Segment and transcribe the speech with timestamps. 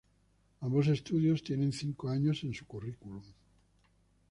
[0.61, 3.21] Ambos estudios tienen cinco años en su currículum.